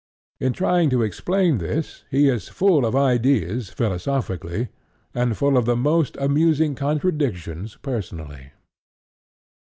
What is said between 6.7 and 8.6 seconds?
contradictions personally.